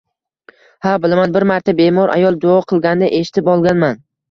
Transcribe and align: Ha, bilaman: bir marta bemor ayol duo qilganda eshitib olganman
Ha, 0.87 0.93
bilaman: 1.03 1.35
bir 1.35 1.45
marta 1.51 1.77
bemor 1.81 2.15
ayol 2.15 2.41
duo 2.47 2.57
qilganda 2.73 3.13
eshitib 3.21 3.55
olganman 3.57 4.05